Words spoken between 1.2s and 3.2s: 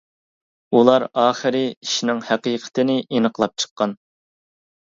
ئاخىرى ئىشنىڭ ھەقىقىتىنى